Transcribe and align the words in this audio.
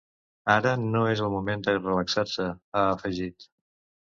Ara 0.53 0.71
no 0.95 1.01
és 1.09 1.21
el 1.27 1.31
moment 1.35 1.65
de 1.67 1.75
relaxar-se, 1.77 2.49
ha 2.81 2.85
afegit. 2.97 3.51